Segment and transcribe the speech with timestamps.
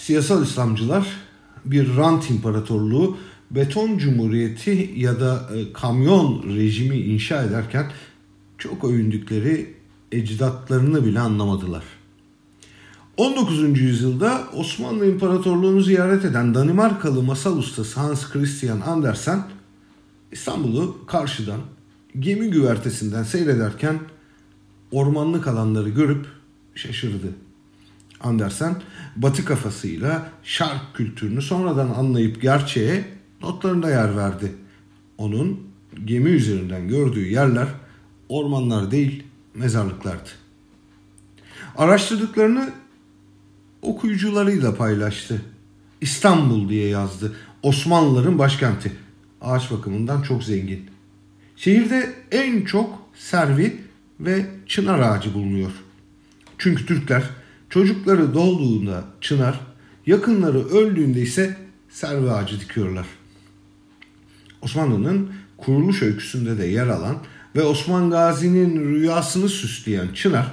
[0.00, 1.06] Siyasal İslamcılar
[1.64, 3.18] bir rant imparatorluğu,
[3.50, 7.92] beton cumhuriyeti ya da e, kamyon rejimi inşa ederken
[8.58, 9.74] çok övündükleri
[10.12, 11.84] ecdatlarını bile anlamadılar.
[13.16, 13.80] 19.
[13.80, 19.42] yüzyılda Osmanlı İmparatorluğu'nu ziyaret eden Danimarkalı masal ustası Hans Christian Andersen
[20.32, 21.60] İstanbul'u karşıdan
[22.18, 23.98] gemi güvertesinden seyrederken
[24.90, 26.26] ormanlık alanları görüp
[26.74, 27.34] şaşırdı.
[28.20, 28.82] Andersen
[29.16, 33.04] batı kafasıyla şark kültürünü sonradan anlayıp gerçeğe
[33.42, 34.52] notlarında yer verdi.
[35.18, 35.60] Onun
[36.04, 37.68] gemi üzerinden gördüğü yerler
[38.28, 39.22] ormanlar değil
[39.54, 40.28] mezarlıklardı.
[41.76, 42.70] Araştırdıklarını
[43.82, 45.42] okuyucularıyla paylaştı.
[46.00, 47.36] İstanbul diye yazdı.
[47.62, 48.92] Osmanlıların başkenti.
[49.40, 50.90] Ağaç bakımından çok zengin.
[51.56, 53.80] Şehirde en çok servi
[54.20, 55.72] ve çınar ağacı bulunuyor.
[56.58, 57.22] Çünkü Türkler
[57.70, 59.60] çocukları doğduğunda çınar,
[60.06, 61.56] yakınları öldüğünde ise
[61.88, 63.06] servi ağacı dikiyorlar.
[64.62, 67.16] Osmanlı'nın kuruluş öyküsünde de yer alan
[67.56, 70.52] ve Osman Gazi'nin rüyasını süsleyen çınar,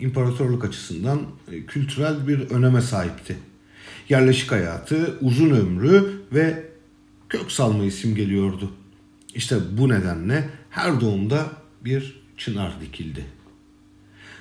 [0.00, 1.20] imparatorluk açısından
[1.52, 3.36] e, kültürel bir öneme sahipti.
[4.08, 6.68] Yerleşik hayatı, uzun ömrü ve
[7.28, 8.72] kök salmayı simgeliyordu.
[9.34, 11.46] İşte bu nedenle her doğumda
[11.84, 13.24] bir çınar dikildi.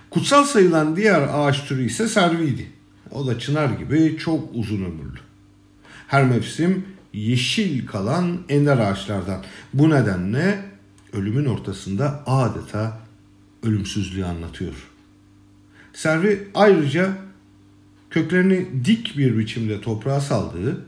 [0.10, 2.72] Kutsal sayılan diğer ağaç türü ise serviydi.
[3.12, 5.20] O da çınar gibi çok uzun ömürlü.
[6.08, 9.44] Her mevsim yeşil kalan ender ağaçlardan.
[9.74, 10.66] Bu nedenle
[11.14, 13.00] ölümün ortasında adeta
[13.64, 14.74] ölümsüzlüğü anlatıyor.
[15.94, 17.14] Servi ayrıca
[18.10, 20.86] köklerini dik bir biçimde toprağa saldığı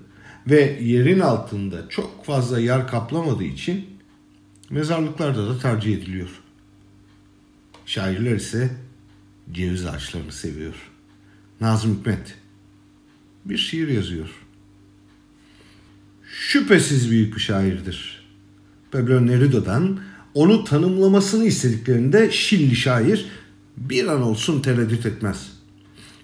[0.47, 3.85] ve yerin altında çok fazla yer kaplamadığı için
[4.69, 6.29] mezarlıklarda da tercih ediliyor.
[7.85, 8.69] Şairler ise
[9.51, 10.75] ceviz ağaçlarını seviyor.
[11.61, 12.35] Nazım Hikmet
[13.45, 14.29] bir şiir yazıyor.
[16.23, 18.25] Şüphesiz büyük bir şairdir.
[18.91, 19.99] Pablo Neruda'dan
[20.33, 23.25] onu tanımlamasını istediklerinde Şilli şair
[23.77, 25.51] bir an olsun tereddüt etmez.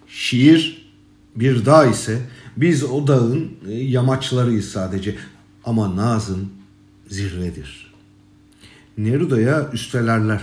[0.08, 0.88] Şiir
[1.36, 2.22] bir dağ ise
[2.58, 5.16] biz o dağın e, yamaçlarıyız sadece
[5.66, 6.50] ama Nazım
[7.08, 7.94] zirvedir.
[8.98, 10.42] Neruda'ya üstelerler.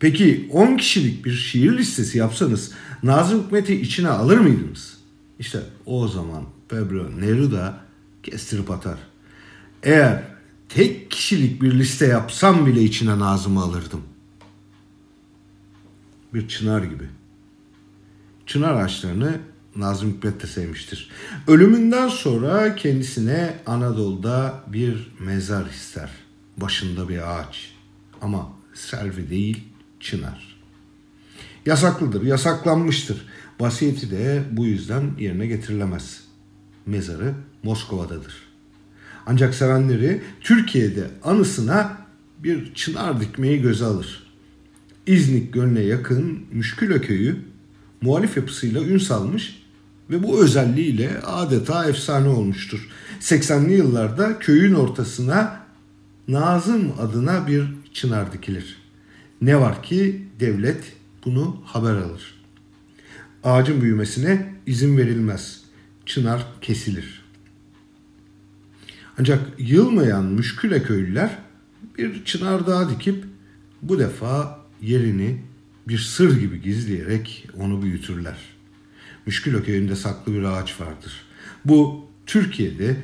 [0.00, 2.72] Peki 10 kişilik bir şiir listesi yapsanız
[3.02, 4.98] Nazım Hikmet'i içine alır mıydınız?
[5.38, 7.80] İşte o zaman Pablo Neruda
[8.22, 8.98] kestirip atar.
[9.82, 10.22] Eğer
[10.68, 14.02] tek kişilik bir liste yapsam bile içine Nazım'ı alırdım.
[16.34, 17.04] Bir çınar gibi.
[18.46, 19.40] Çınar ağaçlarını
[19.76, 21.10] Nazım Hikmet de sevmiştir.
[21.46, 26.10] Ölümünden sonra kendisine Anadolu'da bir mezar ister.
[26.56, 27.72] Başında bir ağaç.
[28.22, 29.64] Ama selvi değil,
[30.00, 30.58] çınar.
[31.66, 33.26] Yasaklıdır, yasaklanmıştır.
[33.60, 36.20] Vasiyeti de bu yüzden yerine getirilemez.
[36.86, 38.34] Mezarı Moskova'dadır.
[39.26, 41.98] Ancak sevenleri Türkiye'de anısına
[42.38, 44.22] bir çınar dikmeyi göze alır.
[45.06, 47.36] İznik Gölü'ne yakın Müşküle Köyü
[48.00, 49.62] muhalif yapısıyla ün salmış
[50.10, 52.88] ve bu özelliğiyle adeta efsane olmuştur.
[53.20, 55.60] 80'li yıllarda köyün ortasına
[56.28, 58.76] Nazım adına bir çınar dikilir.
[59.40, 60.92] Ne var ki devlet
[61.24, 62.34] bunu haber alır.
[63.44, 65.60] Ağacın büyümesine izin verilmez.
[66.06, 67.24] Çınar kesilir.
[69.18, 71.38] Ancak yılmayan müşküle köylüler
[71.98, 73.24] bir çınar daha dikip
[73.82, 75.42] bu defa yerini
[75.88, 78.38] bir sır gibi gizleyerek onu büyütürler.
[79.26, 81.22] Müşküle köyünde saklı bir ağaç vardır.
[81.64, 82.96] Bu Türkiye'de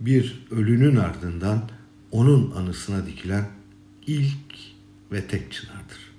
[0.00, 1.70] bir ölünün ardından
[2.10, 3.48] onun anısına dikilen
[4.06, 4.71] ilk
[5.12, 6.11] ve tek çınardır.